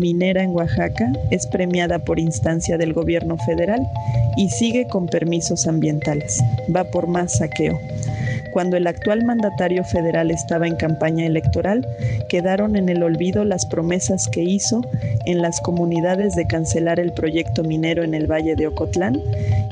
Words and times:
minera 0.00 0.42
en 0.42 0.50
Oaxaca 0.50 1.12
es 1.30 1.46
premiada 1.46 1.98
por 1.98 2.18
instancia 2.18 2.76
del 2.78 2.92
gobierno 2.92 3.36
federal 3.38 3.86
y 4.36 4.48
sigue 4.50 4.86
con 4.86 5.06
permisos 5.06 5.66
ambientales. 5.66 6.42
Va 6.74 6.84
por 6.84 7.06
más 7.06 7.38
saqueo. 7.38 7.78
Cuando 8.56 8.78
el 8.78 8.86
actual 8.86 9.22
mandatario 9.22 9.84
federal 9.84 10.30
estaba 10.30 10.66
en 10.66 10.76
campaña 10.76 11.26
electoral, 11.26 11.86
quedaron 12.30 12.74
en 12.76 12.88
el 12.88 13.02
olvido 13.02 13.44
las 13.44 13.66
promesas 13.66 14.28
que 14.28 14.44
hizo 14.44 14.80
en 15.26 15.42
las 15.42 15.60
comunidades 15.60 16.34
de 16.36 16.46
cancelar 16.46 16.98
el 16.98 17.12
proyecto 17.12 17.62
minero 17.64 18.02
en 18.02 18.14
el 18.14 18.26
Valle 18.26 18.56
de 18.56 18.66
Ocotlán 18.66 19.20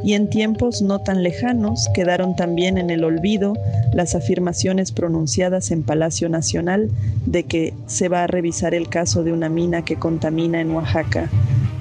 y 0.02 0.12
en 0.12 0.28
tiempos 0.28 0.82
no 0.82 0.98
tan 0.98 1.22
lejanos 1.22 1.88
quedaron 1.94 2.36
también 2.36 2.76
en 2.76 2.90
el 2.90 3.04
olvido 3.04 3.54
las 3.94 4.14
afirmaciones 4.14 4.92
pronunciadas 4.92 5.70
en 5.70 5.82
Palacio 5.82 6.28
Nacional 6.28 6.90
de 7.24 7.44
que 7.44 7.72
se 7.86 8.10
va 8.10 8.24
a 8.24 8.26
revisar 8.26 8.74
el 8.74 8.90
caso 8.90 9.24
de 9.24 9.32
una 9.32 9.48
mina 9.48 9.82
que 9.86 9.96
contamina 9.96 10.60
en 10.60 10.72
Oaxaca 10.72 11.30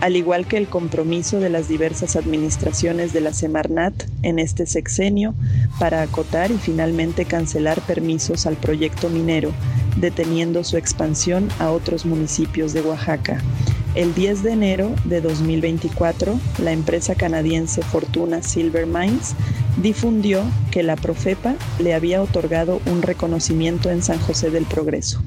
al 0.03 0.17
igual 0.17 0.45
que 0.45 0.57
el 0.57 0.67
compromiso 0.67 1.39
de 1.39 1.49
las 1.49 1.69
diversas 1.69 2.17
administraciones 2.17 3.13
de 3.13 3.21
la 3.21 3.31
Semarnat 3.31 3.93
en 4.21 4.37
este 4.37 4.65
sexenio 4.65 5.33
para 5.79 6.01
acotar 6.01 6.51
y 6.51 6.57
finalmente 6.57 7.23
cancelar 7.23 7.79
permisos 7.79 8.45
al 8.45 8.57
proyecto 8.57 9.07
minero, 9.07 9.53
deteniendo 9.95 10.65
su 10.65 10.75
expansión 10.75 11.47
a 11.57 11.71
otros 11.71 12.05
municipios 12.05 12.73
de 12.73 12.81
Oaxaca. 12.81 13.41
El 13.95 14.13
10 14.13 14.43
de 14.43 14.51
enero 14.51 14.91
de 15.05 15.21
2024, 15.21 16.37
la 16.61 16.73
empresa 16.73 17.15
canadiense 17.15 17.81
Fortuna 17.81 18.43
Silver 18.43 18.85
Mines 18.85 19.35
difundió 19.81 20.43
que 20.69 20.83
la 20.83 20.97
Profepa 20.97 21.55
le 21.79 21.93
había 21.93 22.21
otorgado 22.21 22.81
un 22.87 23.03
reconocimiento 23.03 23.89
en 23.89 24.03
San 24.03 24.19
José 24.19 24.49
del 24.49 24.65
Progreso. 24.65 25.23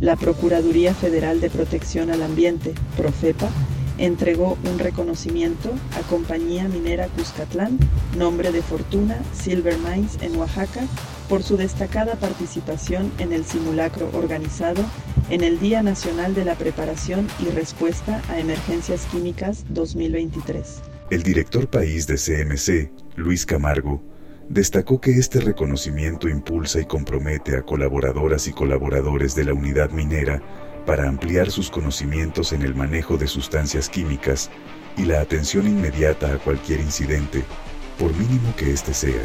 La 0.00 0.16
Procuraduría 0.16 0.94
Federal 0.94 1.42
de 1.42 1.50
Protección 1.50 2.10
al 2.10 2.22
Ambiente, 2.22 2.72
Profepa, 2.96 3.50
entregó 3.98 4.58
un 4.70 4.78
reconocimiento 4.78 5.70
a 5.98 6.00
Compañía 6.08 6.68
Minera 6.68 7.08
Cuscatlán, 7.08 7.78
nombre 8.16 8.52
de 8.52 8.62
fortuna 8.62 9.16
Silver 9.32 9.76
Mines 9.78 10.18
en 10.20 10.36
Oaxaca, 10.36 10.86
por 11.28 11.42
su 11.42 11.56
destacada 11.56 12.16
participación 12.16 13.10
en 13.18 13.32
el 13.32 13.44
simulacro 13.44 14.10
organizado 14.12 14.82
en 15.30 15.42
el 15.42 15.58
Día 15.58 15.82
Nacional 15.82 16.34
de 16.34 16.44
la 16.44 16.54
Preparación 16.54 17.26
y 17.40 17.46
Respuesta 17.50 18.22
a 18.28 18.38
Emergencias 18.38 19.06
Químicas 19.06 19.64
2023. 19.70 20.82
El 21.10 21.22
director 21.22 21.68
país 21.68 22.06
de 22.06 22.16
CMC, 22.16 22.90
Luis 23.16 23.46
Camargo, 23.46 24.02
destacó 24.48 25.00
que 25.00 25.12
este 25.12 25.40
reconocimiento 25.40 26.28
impulsa 26.28 26.80
y 26.80 26.84
compromete 26.84 27.56
a 27.56 27.62
colaboradoras 27.62 28.46
y 28.46 28.52
colaboradores 28.52 29.34
de 29.34 29.44
la 29.44 29.54
unidad 29.54 29.90
minera 29.90 30.42
para 30.86 31.08
ampliar 31.08 31.50
sus 31.50 31.70
conocimientos 31.70 32.52
en 32.52 32.62
el 32.62 32.74
manejo 32.74 33.16
de 33.16 33.26
sustancias 33.26 33.88
químicas 33.88 34.50
y 34.96 35.04
la 35.04 35.20
atención 35.20 35.66
inmediata 35.66 36.32
a 36.32 36.38
cualquier 36.38 36.80
incidente, 36.80 37.44
por 37.98 38.12
mínimo 38.14 38.54
que 38.56 38.72
éste 38.72 38.94
sea. 38.94 39.22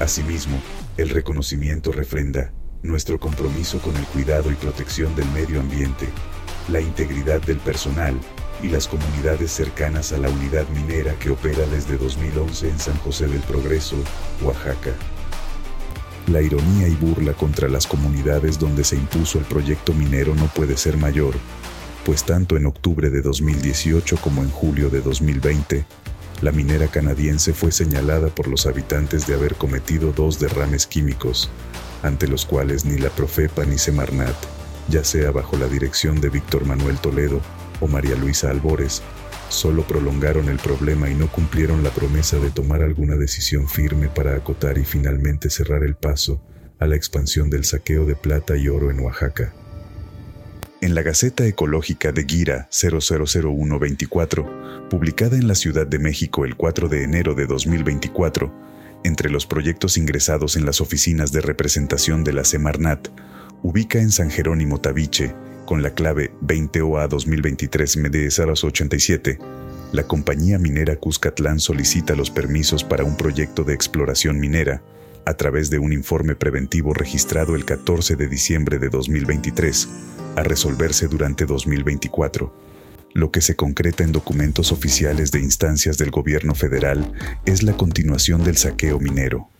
Asimismo, 0.00 0.60
el 0.96 1.10
reconocimiento 1.10 1.92
refrenda 1.92 2.52
nuestro 2.82 3.18
compromiso 3.18 3.80
con 3.80 3.96
el 3.96 4.04
cuidado 4.06 4.50
y 4.50 4.54
protección 4.54 5.14
del 5.16 5.28
medio 5.30 5.60
ambiente, 5.60 6.08
la 6.68 6.80
integridad 6.80 7.40
del 7.42 7.58
personal 7.58 8.14
y 8.62 8.68
las 8.68 8.88
comunidades 8.88 9.52
cercanas 9.52 10.12
a 10.12 10.18
la 10.18 10.28
unidad 10.28 10.68
minera 10.68 11.14
que 11.18 11.30
opera 11.30 11.64
desde 11.66 11.96
2011 11.96 12.68
en 12.68 12.78
San 12.78 12.96
José 12.98 13.26
del 13.26 13.40
Progreso, 13.40 13.96
Oaxaca. 14.42 14.92
La 16.28 16.42
ironía 16.42 16.86
y 16.88 16.94
burla 16.94 17.32
contra 17.32 17.68
las 17.68 17.86
comunidades 17.86 18.58
donde 18.58 18.84
se 18.84 18.96
impuso 18.96 19.38
el 19.38 19.46
proyecto 19.46 19.94
minero 19.94 20.34
no 20.34 20.46
puede 20.48 20.76
ser 20.76 20.98
mayor, 20.98 21.34
pues 22.04 22.24
tanto 22.24 22.56
en 22.56 22.66
octubre 22.66 23.08
de 23.08 23.22
2018 23.22 24.18
como 24.18 24.42
en 24.42 24.50
julio 24.50 24.90
de 24.90 25.00
2020, 25.00 25.86
la 26.42 26.52
minera 26.52 26.86
canadiense 26.86 27.52
fue 27.52 27.72
señalada 27.72 28.28
por 28.28 28.46
los 28.46 28.66
habitantes 28.66 29.26
de 29.26 29.34
haber 29.34 29.54
cometido 29.54 30.12
dos 30.12 30.38
derrames 30.38 30.86
químicos, 30.86 31.50
ante 32.02 32.28
los 32.28 32.44
cuales 32.44 32.84
ni 32.84 32.98
la 32.98 33.08
Profepa 33.08 33.64
ni 33.64 33.78
Semarnat, 33.78 34.36
ya 34.88 35.04
sea 35.04 35.30
bajo 35.30 35.56
la 35.56 35.66
dirección 35.66 36.20
de 36.20 36.28
Víctor 36.28 36.66
Manuel 36.66 36.98
Toledo 36.98 37.40
o 37.80 37.88
María 37.88 38.16
Luisa 38.16 38.50
Albores, 38.50 39.02
solo 39.48 39.86
prolongaron 39.86 40.48
el 40.48 40.58
problema 40.58 41.08
y 41.08 41.14
no 41.14 41.30
cumplieron 41.30 41.82
la 41.82 41.90
promesa 41.90 42.38
de 42.38 42.50
tomar 42.50 42.82
alguna 42.82 43.16
decisión 43.16 43.68
firme 43.68 44.08
para 44.08 44.34
acotar 44.34 44.78
y 44.78 44.84
finalmente 44.84 45.50
cerrar 45.50 45.82
el 45.82 45.94
paso 45.94 46.42
a 46.78 46.86
la 46.86 46.96
expansión 46.96 47.50
del 47.50 47.64
saqueo 47.64 48.04
de 48.04 48.14
plata 48.14 48.56
y 48.56 48.68
oro 48.68 48.90
en 48.90 49.00
Oaxaca. 49.00 49.52
En 50.80 50.94
la 50.94 51.02
Gaceta 51.02 51.44
Ecológica 51.44 52.12
de 52.12 52.22
Guira 52.22 52.68
000124, 52.70 54.88
publicada 54.88 55.36
en 55.36 55.48
la 55.48 55.56
Ciudad 55.56 55.88
de 55.88 55.98
México 55.98 56.44
el 56.44 56.56
4 56.56 56.88
de 56.88 57.02
enero 57.02 57.34
de 57.34 57.46
2024, 57.46 58.54
entre 59.02 59.28
los 59.28 59.46
proyectos 59.46 59.96
ingresados 59.96 60.56
en 60.56 60.64
las 60.64 60.80
oficinas 60.80 61.32
de 61.32 61.40
representación 61.40 62.22
de 62.22 62.32
la 62.32 62.44
Semarnat, 62.44 63.08
ubica 63.62 63.98
en 63.98 64.12
San 64.12 64.30
Jerónimo 64.30 64.80
Tabiche 64.80 65.34
con 65.68 65.82
la 65.82 65.90
clave 65.90 66.32
20OA 66.40 67.08
2023 67.08 67.98
MDS 67.98 68.38
87, 68.64 69.38
la 69.92 70.04
compañía 70.04 70.58
minera 70.58 70.96
Cuscatlán 70.96 71.60
solicita 71.60 72.16
los 72.16 72.30
permisos 72.30 72.84
para 72.84 73.04
un 73.04 73.18
proyecto 73.18 73.64
de 73.64 73.74
exploración 73.74 74.40
minera 74.40 74.82
a 75.26 75.34
través 75.34 75.68
de 75.68 75.78
un 75.78 75.92
informe 75.92 76.34
preventivo 76.34 76.94
registrado 76.94 77.54
el 77.54 77.66
14 77.66 78.16
de 78.16 78.28
diciembre 78.28 78.78
de 78.78 78.88
2023, 78.88 79.90
a 80.36 80.42
resolverse 80.42 81.06
durante 81.06 81.44
2024. 81.44 82.50
Lo 83.12 83.30
que 83.30 83.42
se 83.42 83.54
concreta 83.54 84.04
en 84.04 84.12
documentos 84.12 84.72
oficiales 84.72 85.32
de 85.32 85.40
instancias 85.40 85.98
del 85.98 86.10
gobierno 86.10 86.54
federal 86.54 87.12
es 87.44 87.62
la 87.62 87.76
continuación 87.76 88.42
del 88.42 88.56
saqueo 88.56 88.98
minero 89.00 89.50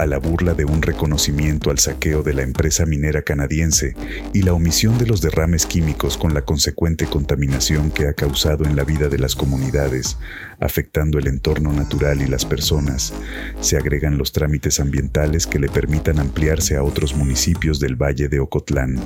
a 0.00 0.06
la 0.06 0.18
burla 0.18 0.54
de 0.54 0.64
un 0.64 0.80
reconocimiento 0.80 1.70
al 1.70 1.78
saqueo 1.78 2.22
de 2.22 2.32
la 2.32 2.40
empresa 2.40 2.86
minera 2.86 3.20
canadiense 3.20 3.94
y 4.32 4.40
la 4.40 4.54
omisión 4.54 4.96
de 4.96 5.04
los 5.04 5.20
derrames 5.20 5.66
químicos 5.66 6.16
con 6.16 6.32
la 6.32 6.40
consecuente 6.40 7.04
contaminación 7.04 7.90
que 7.90 8.08
ha 8.08 8.14
causado 8.14 8.64
en 8.64 8.76
la 8.76 8.84
vida 8.84 9.10
de 9.10 9.18
las 9.18 9.36
comunidades, 9.36 10.16
afectando 10.58 11.18
el 11.18 11.26
entorno 11.26 11.70
natural 11.74 12.22
y 12.22 12.26
las 12.28 12.46
personas, 12.46 13.12
se 13.60 13.76
agregan 13.76 14.16
los 14.16 14.32
trámites 14.32 14.80
ambientales 14.80 15.46
que 15.46 15.58
le 15.58 15.68
permitan 15.68 16.18
ampliarse 16.18 16.76
a 16.76 16.82
otros 16.82 17.14
municipios 17.14 17.78
del 17.78 17.96
Valle 17.96 18.28
de 18.28 18.40
Ocotlán. 18.40 18.98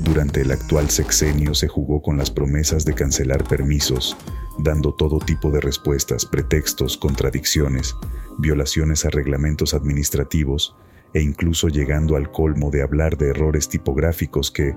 Durante 0.00 0.42
el 0.42 0.50
actual 0.52 0.90
sexenio 0.90 1.54
se 1.54 1.68
jugó 1.68 2.02
con 2.02 2.18
las 2.18 2.30
promesas 2.30 2.84
de 2.84 2.94
cancelar 2.94 3.44
permisos, 3.44 4.16
dando 4.58 4.94
todo 4.94 5.18
tipo 5.18 5.50
de 5.50 5.60
respuestas, 5.60 6.26
pretextos, 6.26 6.96
contradicciones, 6.96 7.94
violaciones 8.38 9.04
a 9.04 9.10
reglamentos 9.10 9.74
administrativos 9.74 10.76
e 11.14 11.22
incluso 11.22 11.68
llegando 11.68 12.16
al 12.16 12.30
colmo 12.30 12.70
de 12.70 12.82
hablar 12.82 13.16
de 13.16 13.30
errores 13.30 13.68
tipográficos 13.68 14.50
que, 14.50 14.74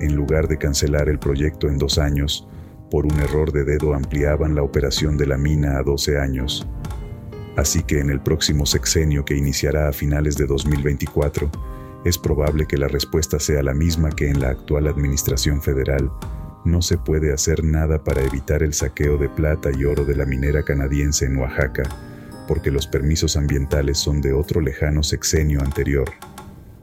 en 0.00 0.16
lugar 0.16 0.48
de 0.48 0.56
cancelar 0.56 1.08
el 1.08 1.18
proyecto 1.18 1.68
en 1.68 1.76
dos 1.76 1.98
años, 1.98 2.48
por 2.90 3.04
un 3.06 3.18
error 3.20 3.52
de 3.52 3.64
dedo 3.64 3.94
ampliaban 3.94 4.54
la 4.54 4.62
operación 4.62 5.16
de 5.16 5.26
la 5.26 5.36
mina 5.36 5.78
a 5.78 5.82
12 5.82 6.18
años. 6.18 6.66
Así 7.56 7.82
que 7.82 8.00
en 8.00 8.08
el 8.08 8.20
próximo 8.20 8.64
sexenio 8.64 9.24
que 9.24 9.36
iniciará 9.36 9.88
a 9.88 9.92
finales 9.92 10.36
de 10.36 10.46
2024, 10.46 11.50
es 12.04 12.18
probable 12.18 12.66
que 12.66 12.76
la 12.76 12.88
respuesta 12.88 13.38
sea 13.38 13.62
la 13.62 13.74
misma 13.74 14.10
que 14.10 14.28
en 14.28 14.40
la 14.40 14.50
actual 14.50 14.88
Administración 14.88 15.62
Federal. 15.62 16.10
No 16.64 16.82
se 16.82 16.98
puede 16.98 17.32
hacer 17.32 17.64
nada 17.64 18.02
para 18.02 18.22
evitar 18.22 18.62
el 18.62 18.74
saqueo 18.74 19.18
de 19.18 19.28
plata 19.28 19.70
y 19.76 19.84
oro 19.84 20.04
de 20.04 20.16
la 20.16 20.26
minera 20.26 20.62
canadiense 20.64 21.26
en 21.26 21.36
Oaxaca, 21.36 21.82
porque 22.48 22.70
los 22.70 22.86
permisos 22.86 23.36
ambientales 23.36 23.98
son 23.98 24.20
de 24.20 24.32
otro 24.32 24.60
lejano 24.60 25.02
sexenio 25.02 25.60
anterior. 25.60 26.10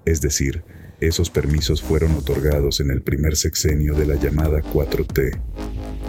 Es 0.06 0.22
decir, 0.22 0.63
esos 1.00 1.30
permisos 1.30 1.81
fueron 1.81 2.13
otorgados 2.16 2.80
en 2.81 2.91
el 2.91 3.01
primer 3.01 3.38
sexenio 3.38 3.96
de 3.96 4.06
la 4.06 4.16
llamada 4.16 4.62
4T, 4.62 5.39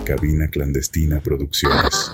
Cabina 0.04 0.48
Clandestina 0.48 1.20
Producciones. 1.20 2.12